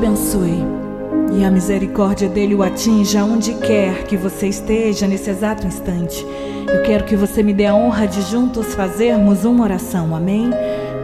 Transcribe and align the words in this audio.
abençoe 0.00 0.64
e 1.38 1.44
a 1.44 1.50
misericórdia 1.50 2.26
dele 2.26 2.54
o 2.54 2.62
atinja 2.62 3.22
onde 3.22 3.52
quer 3.52 4.04
que 4.04 4.16
você 4.16 4.46
esteja 4.48 5.06
nesse 5.06 5.28
exato 5.28 5.66
instante. 5.66 6.24
Eu 6.72 6.82
quero 6.84 7.04
que 7.04 7.14
você 7.14 7.42
me 7.42 7.52
dê 7.52 7.66
a 7.66 7.74
honra 7.74 8.08
de 8.08 8.22
juntos 8.22 8.74
fazermos 8.74 9.44
uma 9.44 9.62
oração, 9.62 10.16
amém? 10.16 10.48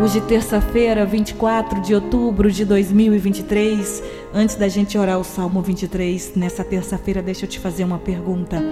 Hoje, 0.03 0.23
terça-feira, 0.23 1.05
24 1.05 1.83
de 1.83 1.95
outubro 1.95 2.51
de 2.51 2.65
2023. 2.65 4.03
Antes 4.33 4.57
da 4.57 4.67
gente 4.67 4.97
orar 4.97 5.19
o 5.19 5.25
Salmo 5.25 5.61
23, 5.61 6.33
nessa 6.35 6.65
terça-feira, 6.65 7.21
deixa 7.21 7.45
eu 7.45 7.51
te 7.51 7.61
fazer 7.61 7.85
uma 7.85 7.99
pergunta. 7.99 8.63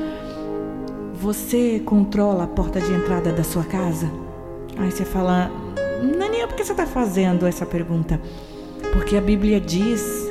Você 1.20 1.82
controla 1.84 2.44
a 2.44 2.48
porta 2.48 2.80
de 2.80 2.90
entrada 2.90 3.30
da 3.30 3.44
sua 3.44 3.64
casa? 3.64 4.10
Aí 4.78 4.90
você 4.90 5.04
fala, 5.04 5.50
Naninha, 6.16 6.48
por 6.48 6.56
que 6.56 6.64
você 6.64 6.72
está 6.72 6.86
fazendo 6.86 7.46
essa 7.46 7.66
pergunta? 7.66 8.18
Porque 8.94 9.16
a 9.16 9.20
Bíblia 9.20 9.60
diz 9.60 10.30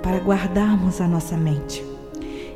para 0.00 0.18
guardarmos 0.18 1.00
a 1.00 1.08
nossa 1.08 1.36
mente. 1.36 1.84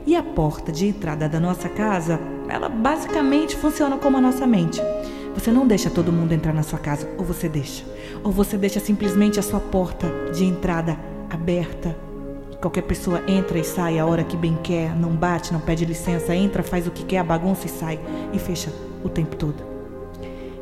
E 0.06 0.14
a 0.14 0.22
porta 0.22 0.70
de 0.70 0.86
entrada 0.86 1.28
da 1.28 1.40
nossa 1.40 1.68
casa, 1.68 2.20
ela 2.48 2.68
basicamente 2.68 3.56
funciona 3.56 3.98
como 3.98 4.16
a 4.16 4.20
nossa 4.20 4.46
mente. 4.46 4.80
Você 5.34 5.50
não 5.50 5.66
deixa 5.66 5.90
todo 5.90 6.12
mundo 6.12 6.32
entrar 6.32 6.54
na 6.54 6.62
sua 6.62 6.78
casa, 6.78 7.08
ou 7.18 7.24
você 7.24 7.48
deixa. 7.48 7.84
Ou 8.22 8.30
você 8.30 8.56
deixa 8.56 8.78
simplesmente 8.78 9.40
a 9.40 9.42
sua 9.42 9.58
porta 9.58 10.06
de 10.32 10.44
entrada 10.44 10.96
aberta. 11.28 11.96
Qualquer 12.60 12.82
pessoa 12.82 13.20
entra 13.26 13.58
e 13.58 13.64
sai 13.64 13.98
a 13.98 14.06
hora 14.06 14.22
que 14.22 14.36
bem 14.36 14.56
quer, 14.62 14.94
não 14.94 15.10
bate, 15.10 15.52
não 15.52 15.60
pede 15.60 15.84
licença, 15.84 16.32
entra, 16.32 16.62
faz 16.62 16.86
o 16.86 16.92
que 16.92 17.04
quer, 17.04 17.24
bagunça 17.24 17.66
e 17.66 17.70
sai 17.70 17.98
e 18.32 18.38
fecha 18.38 18.72
o 19.04 19.08
tempo 19.08 19.34
todo. 19.34 19.66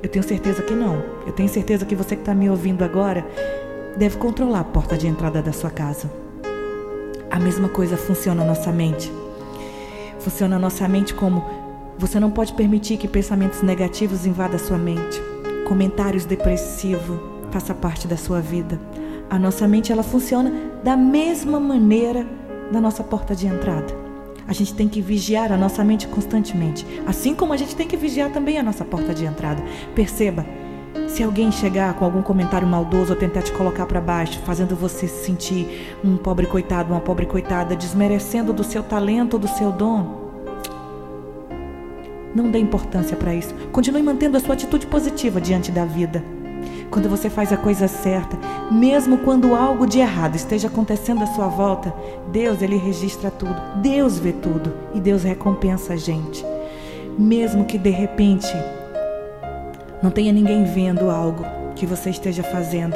Eu 0.02 0.08
tenho 0.08 0.24
certeza 0.24 0.62
que 0.62 0.72
não. 0.72 1.02
Eu 1.26 1.32
tenho 1.32 1.48
certeza 1.48 1.84
que 1.84 1.94
você 1.94 2.16
que 2.16 2.22
está 2.22 2.34
me 2.34 2.48
ouvindo 2.48 2.82
agora 2.82 3.22
deve 3.96 4.18
controlar 4.18 4.60
a 4.60 4.64
porta 4.64 4.96
de 4.96 5.06
entrada 5.06 5.40
da 5.42 5.52
sua 5.52 5.70
casa. 5.70 6.10
A 7.30 7.38
mesma 7.38 7.68
coisa 7.68 7.96
funciona 7.96 8.42
na 8.42 8.48
nossa 8.48 8.70
mente. 8.70 9.10
Funciona 10.18 10.56
a 10.56 10.58
nossa 10.58 10.86
mente 10.86 11.14
como 11.14 11.44
você 11.98 12.20
não 12.20 12.30
pode 12.30 12.52
permitir 12.52 12.98
que 12.98 13.08
pensamentos 13.08 13.62
negativos 13.62 14.26
invadam 14.26 14.56
a 14.56 14.58
sua 14.58 14.78
mente. 14.78 15.20
Comentários 15.66 16.24
depressivos 16.24 17.18
faça 17.50 17.74
parte 17.74 18.06
da 18.06 18.16
sua 18.16 18.40
vida. 18.40 18.78
A 19.30 19.38
nossa 19.38 19.66
mente 19.66 19.90
ela 19.90 20.02
funciona 20.02 20.52
da 20.84 20.96
mesma 20.96 21.58
maneira 21.58 22.26
da 22.70 22.80
nossa 22.80 23.02
porta 23.02 23.34
de 23.34 23.46
entrada. 23.46 24.06
A 24.46 24.52
gente 24.52 24.74
tem 24.74 24.88
que 24.88 25.00
vigiar 25.00 25.50
a 25.50 25.56
nossa 25.56 25.82
mente 25.82 26.06
constantemente, 26.06 26.86
assim 27.06 27.34
como 27.34 27.52
a 27.52 27.56
gente 27.56 27.74
tem 27.74 27.88
que 27.88 27.96
vigiar 27.96 28.30
também 28.30 28.58
a 28.58 28.62
nossa 28.62 28.84
porta 28.84 29.12
de 29.12 29.24
entrada. 29.24 29.62
Perceba, 29.94 30.46
se 31.08 31.22
alguém 31.22 31.50
chegar 31.50 31.94
com 31.94 32.04
algum 32.04 32.22
comentário 32.22 32.66
maldoso 32.66 33.12
ou 33.12 33.18
tentar 33.18 33.42
te 33.42 33.52
colocar 33.52 33.86
para 33.86 34.00
baixo, 34.00 34.40
fazendo 34.44 34.76
você 34.76 35.06
se 35.06 35.24
sentir 35.24 35.96
um 36.04 36.16
pobre 36.16 36.46
coitado, 36.46 36.92
uma 36.92 37.00
pobre 37.00 37.26
coitada, 37.26 37.76
desmerecendo 37.76 38.52
do 38.52 38.64
seu 38.64 38.82
talento 38.82 39.38
do 39.38 39.48
seu 39.48 39.72
dom, 39.72 40.26
não 42.34 42.50
dê 42.50 42.58
importância 42.58 43.16
para 43.16 43.34
isso. 43.34 43.54
Continue 43.72 44.02
mantendo 44.02 44.36
a 44.36 44.40
sua 44.40 44.54
atitude 44.54 44.86
positiva 44.86 45.40
diante 45.40 45.72
da 45.72 45.86
vida. 45.86 46.22
Quando 46.90 47.08
você 47.08 47.30
faz 47.30 47.52
a 47.52 47.56
coisa 47.56 47.88
certa, 47.88 48.36
mesmo 48.70 49.18
quando 49.18 49.54
algo 49.54 49.86
de 49.86 49.98
errado 49.98 50.36
esteja 50.36 50.68
acontecendo 50.68 51.22
à 51.22 51.26
sua 51.26 51.48
volta, 51.48 51.94
Deus 52.30 52.60
ele 52.60 52.76
registra 52.76 53.30
tudo. 53.30 53.56
Deus 53.80 54.18
vê 54.18 54.32
tudo 54.32 54.72
e 54.94 55.00
Deus 55.00 55.22
recompensa 55.22 55.94
a 55.94 55.96
gente. 55.96 56.44
Mesmo 57.18 57.64
que 57.64 57.78
de 57.78 57.90
repente 57.90 58.52
não 60.02 60.10
tenha 60.10 60.32
ninguém 60.32 60.64
vendo 60.64 61.10
algo 61.10 61.44
que 61.74 61.86
você 61.86 62.10
esteja 62.10 62.42
fazendo, 62.42 62.94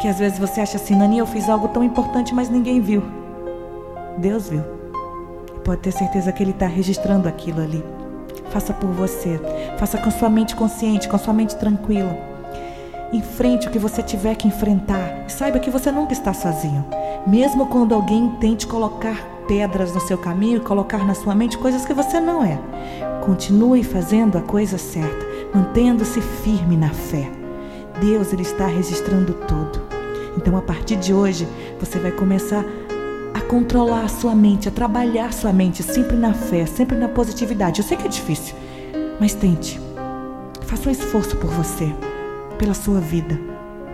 que 0.00 0.08
às 0.08 0.18
vezes 0.18 0.38
você 0.38 0.60
acha 0.60 0.76
assim, 0.76 0.94
Nani, 0.94 1.18
eu 1.18 1.26
fiz 1.26 1.48
algo 1.48 1.68
tão 1.68 1.82
importante, 1.82 2.34
mas 2.34 2.48
ninguém 2.48 2.80
viu. 2.80 3.02
Deus 4.18 4.48
viu. 4.48 4.62
Pode 5.64 5.80
ter 5.80 5.92
certeza 5.92 6.32
que 6.32 6.42
Ele 6.42 6.50
está 6.50 6.66
registrando 6.66 7.28
aquilo 7.28 7.60
ali. 7.60 7.84
Faça 8.50 8.72
por 8.72 8.90
você. 8.90 9.40
Faça 9.78 9.98
com 9.98 10.10
sua 10.10 10.28
mente 10.28 10.56
consciente, 10.56 11.08
com 11.08 11.18
sua 11.18 11.34
mente 11.34 11.56
tranquila. 11.56 12.16
Enfrente 13.12 13.68
o 13.68 13.70
que 13.70 13.78
você 13.78 14.02
tiver 14.02 14.34
que 14.34 14.48
enfrentar. 14.48 15.24
E 15.26 15.32
saiba 15.32 15.58
que 15.58 15.70
você 15.70 15.90
nunca 15.90 16.12
está 16.12 16.32
sozinho. 16.32 16.84
Mesmo 17.26 17.66
quando 17.66 17.94
alguém 17.94 18.30
tente 18.40 18.66
colocar 18.66 19.38
pedras 19.46 19.94
no 19.94 20.00
seu 20.00 20.18
caminho 20.18 20.58
e 20.58 20.60
colocar 20.60 21.04
na 21.04 21.14
sua 21.14 21.34
mente 21.34 21.58
coisas 21.58 21.84
que 21.84 21.94
você 21.94 22.20
não 22.20 22.44
é. 22.44 22.58
Continue 23.24 23.82
fazendo 23.82 24.38
a 24.38 24.42
coisa 24.42 24.78
certa, 24.78 25.26
mantendo-se 25.54 26.20
firme 26.20 26.76
na 26.76 26.90
fé. 26.90 27.30
Deus 28.00 28.32
ele 28.32 28.42
está 28.42 28.66
registrando 28.66 29.32
tudo. 29.32 29.80
Então, 30.36 30.56
a 30.56 30.62
partir 30.62 30.96
de 30.96 31.12
hoje, 31.12 31.48
você 31.80 31.98
vai 31.98 32.12
começar 32.12 32.64
controlar 33.48 34.04
a 34.04 34.08
sua 34.08 34.34
mente, 34.34 34.68
a 34.68 34.70
trabalhar 34.70 35.32
sua 35.32 35.52
mente 35.52 35.82
sempre 35.82 36.16
na 36.16 36.34
fé, 36.34 36.66
sempre 36.66 36.96
na 36.96 37.08
positividade. 37.08 37.80
Eu 37.80 37.86
sei 37.86 37.96
que 37.96 38.06
é 38.06 38.08
difícil, 38.08 38.54
mas 39.18 39.34
tente. 39.34 39.80
Faça 40.66 40.88
um 40.88 40.92
esforço 40.92 41.34
por 41.36 41.50
você, 41.50 41.92
pela 42.58 42.74
sua 42.74 43.00
vida, 43.00 43.40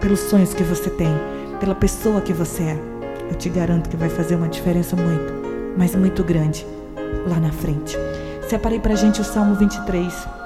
pelos 0.01 0.19
sonhos 0.19 0.53
que 0.53 0.65
você 0.65 0.91
tem, 0.91 1.15
pela 1.61 1.75
pessoa 1.75 2.21
que 2.21 2.33
você 2.33 2.65
é. 2.65 2.79
Eu 3.31 3.37
te 3.37 3.49
garanto 3.49 3.89
que 3.89 3.97
vai 3.97 4.09
fazer 4.09 4.35
uma 4.35 4.49
diferença 4.49 4.97
muito, 4.97 5.33
mas 5.79 5.95
muito 5.95 6.25
grande 6.25 6.67
lá 7.29 7.39
na 7.39 7.53
frente. 7.53 7.97
Separei 8.49 8.81
pra 8.81 8.97
gente 8.97 9.21
o 9.21 9.25
Salmo 9.25 9.55
23. 9.55 10.44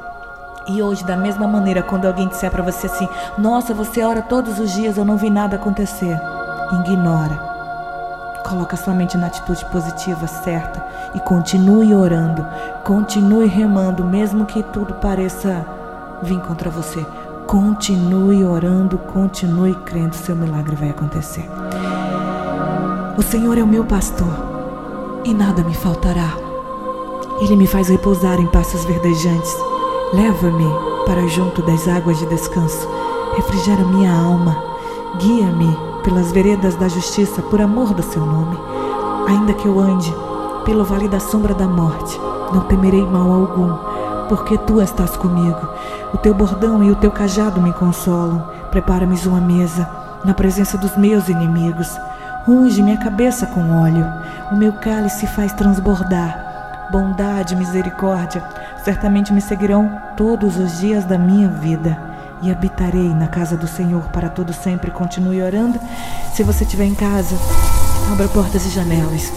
E 0.69 0.83
hoje, 0.83 1.03
da 1.03 1.17
mesma 1.17 1.49
maneira, 1.49 1.83
quando 1.83 2.05
alguém 2.05 2.29
disser 2.29 2.51
para 2.51 2.63
você 2.63 2.87
assim: 2.87 3.09
Nossa, 3.39 3.73
você 3.73 4.05
ora 4.05 4.21
todos 4.21 4.59
os 4.59 4.71
dias, 4.73 4.99
eu 4.99 5.05
não 5.05 5.17
vi 5.17 5.31
nada 5.31 5.57
acontecer. 5.57 6.21
Ignora. 6.71 7.49
Coloca 8.47 8.77
sua 8.77 8.93
mente 8.93 9.17
na 9.17 9.29
atitude 9.29 9.65
positiva 9.67 10.27
certa 10.27 10.85
e 11.15 11.21
continue 11.21 11.95
orando, 11.95 12.47
continue 12.85 13.47
remando, 13.47 14.05
mesmo 14.05 14.45
que 14.47 14.63
tudo 14.63 14.95
pareça 14.95 15.67
vir 16.23 16.41
contra 16.41 16.71
você. 16.71 17.05
Continue 17.47 18.45
orando, 18.45 18.99
continue 18.99 19.75
crendo, 19.75 20.15
seu 20.15 20.37
milagre 20.37 20.77
vai 20.77 20.91
acontecer. 20.91 21.49
O 23.17 23.23
Senhor 23.23 23.57
é 23.57 23.63
o 23.63 23.67
meu 23.67 23.85
pastor 23.85 24.29
e 25.25 25.33
nada 25.33 25.63
me 25.65 25.75
faltará. 25.75 26.37
Ele 27.41 27.57
me 27.57 27.67
faz 27.67 27.89
repousar 27.89 28.39
em 28.39 28.47
passos 28.47 28.85
verdejantes. 28.85 29.78
Leva-me 30.13 30.65
para 31.05 31.27
junto 31.29 31.61
das 31.61 31.87
águas 31.87 32.19
de 32.19 32.25
descanso. 32.27 32.89
Refrigera 33.37 33.85
minha 33.85 34.11
alma. 34.11 34.57
Guia-me 35.19 35.77
pelas 36.03 36.33
veredas 36.33 36.77
da 36.77 36.89
justiça 36.89 37.43
por 37.43 37.61
amor 37.61 37.93
do 37.93 38.03
seu 38.03 38.25
nome. 38.25 38.59
Ainda 39.29 39.53
que 39.53 39.67
eu 39.67 39.79
ande 39.79 40.11
pelo 40.65 40.83
vale 40.83 41.09
da 41.09 41.21
sombra 41.21 41.53
da 41.53 41.67
morte, 41.67 42.19
não 42.55 42.63
temerei 42.63 43.05
mal 43.05 43.31
algum, 43.31 43.75
porque 44.31 44.57
tu 44.57 44.81
estás 44.81 45.15
comigo. 45.15 45.69
O 46.15 46.17
teu 46.17 46.33
bordão 46.33 46.83
e 46.83 46.91
o 46.91 46.97
teu 46.97 47.11
cajado 47.11 47.61
me 47.61 47.73
consolam. 47.75 48.49
Prepara-me 48.71 49.19
uma 49.27 49.41
mesa 49.41 49.87
na 50.25 50.33
presença 50.33 50.79
dos 50.79 50.97
meus 50.97 51.29
inimigos. 51.29 51.89
Unge 52.47 52.83
minha 52.83 52.97
cabeça 52.97 53.47
com 53.47 53.83
óleo. 53.83 54.07
O 54.51 54.57
meu 54.57 54.73
cálice 54.73 55.27
faz 55.27 55.53
transbordar. 55.53 56.47
Bondade 56.91 57.55
misericórdia 57.55 58.43
certamente 58.85 59.33
me 59.33 59.41
seguirão 59.41 59.91
todos 60.17 60.57
os 60.57 60.79
dias 60.79 61.05
da 61.05 61.19
minha 61.19 61.49
vida 61.49 61.99
e 62.43 62.51
habitarei 62.51 63.09
na 63.15 63.27
casa 63.27 63.57
do 63.57 63.67
Senhor 63.67 64.03
para 64.11 64.29
todo 64.29 64.53
sempre. 64.53 64.91
Continue 64.91 65.43
orando. 65.43 65.79
Se 66.33 66.43
você 66.43 66.65
estiver 66.65 66.85
em 66.85 66.95
casa, 66.95 67.37
abra 68.13 68.29
portas 68.29 68.67
e 68.67 68.71
janelas. 68.71 69.33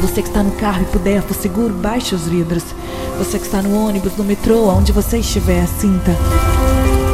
Você 0.00 0.22
que 0.22 0.28
está 0.28 0.42
no 0.42 0.52
carro 0.52 0.82
e 0.82 0.86
puder, 0.86 1.22
for 1.22 1.34
seguro, 1.34 1.74
baixe 1.74 2.14
os 2.14 2.26
vidros. 2.26 2.64
Você 3.18 3.38
que 3.38 3.46
está 3.46 3.60
no 3.60 3.74
ônibus, 3.74 4.16
no 4.16 4.24
metrô, 4.24 4.68
onde 4.68 4.92
você 4.92 5.18
estiver, 5.18 5.66
sinta 5.66 6.12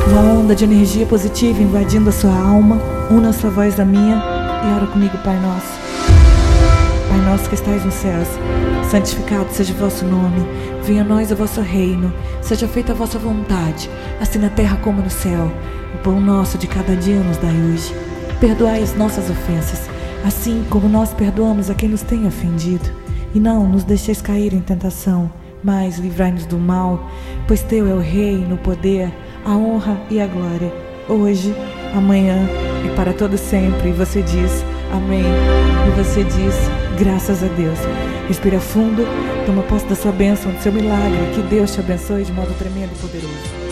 uma 0.08 0.20
onda 0.20 0.54
de 0.54 0.64
energia 0.64 1.06
positiva 1.06 1.62
invadindo 1.62 2.10
a 2.10 2.12
sua 2.12 2.34
alma. 2.34 2.78
Una 3.10 3.30
a 3.30 3.32
sua 3.32 3.50
voz 3.50 3.78
à 3.80 3.84
minha 3.84 4.22
e 4.64 4.74
ora 4.74 4.86
comigo, 4.86 5.16
Pai 5.18 5.38
Nosso. 5.40 5.84
Pai 7.08 7.20
nosso 7.20 7.48
que 7.48 7.54
estais 7.54 7.84
nos 7.84 7.94
céus, 7.94 8.26
santificado 8.90 9.46
seja 9.52 9.72
o 9.72 9.76
vosso 9.76 10.04
nome, 10.04 10.44
venha 10.84 11.02
a 11.02 11.04
nós 11.04 11.30
o 11.30 11.36
vosso 11.36 11.60
reino, 11.62 12.12
seja 12.42 12.68
feita 12.68 12.92
a 12.92 12.94
vossa 12.94 13.18
vontade, 13.18 13.88
assim 14.20 14.38
na 14.38 14.50
terra 14.50 14.76
como 14.82 15.00
no 15.00 15.10
céu. 15.10 15.50
O 15.94 15.98
pão 15.98 16.20
nosso 16.20 16.58
de 16.58 16.66
cada 16.66 16.94
dia 16.94 17.20
nos 17.20 17.38
dai 17.38 17.54
hoje. 17.54 17.94
Perdoai 18.38 18.82
as 18.82 18.94
nossas 18.94 19.30
ofensas, 19.30 19.88
assim 20.24 20.64
como 20.68 20.88
nós 20.88 21.14
perdoamos 21.14 21.70
a 21.70 21.74
quem 21.74 21.88
nos 21.88 22.02
tem 22.02 22.26
ofendido. 22.26 22.84
E 23.34 23.40
não 23.40 23.66
nos 23.66 23.82
deixeis 23.82 24.20
cair 24.20 24.52
em 24.52 24.60
tentação, 24.60 25.30
mas 25.62 25.98
livrai-nos 25.98 26.44
do 26.44 26.58
mal, 26.58 27.08
pois 27.48 27.62
teu 27.62 27.88
é 27.88 27.94
o 27.94 28.00
reino, 28.00 28.56
o 28.56 28.58
poder, 28.58 29.10
a 29.44 29.56
honra 29.56 29.98
e 30.10 30.20
a 30.20 30.26
glória, 30.26 30.72
hoje, 31.08 31.54
amanhã 31.96 32.46
e 32.84 32.94
para 32.94 33.12
todo 33.14 33.38
sempre. 33.38 33.88
E 33.88 33.92
você 33.92 34.20
diz: 34.20 34.64
Amém. 34.92 35.24
E 35.24 36.02
você 36.02 36.22
diz: 36.24 36.54
Graças 36.98 37.42
a 37.42 37.48
Deus. 37.48 37.78
Respira 38.28 38.58
fundo, 38.58 39.04
toma 39.46 39.62
posse 39.62 39.86
da 39.86 39.94
sua 39.94 40.12
bênção, 40.12 40.52
do 40.52 40.62
seu 40.62 40.72
milagre. 40.72 41.18
Que 41.34 41.42
Deus 41.42 41.72
te 41.72 41.80
abençoe 41.80 42.24
de 42.24 42.32
modo 42.32 42.54
tremendo 42.58 42.90
e 42.94 42.98
poderoso. 42.98 43.63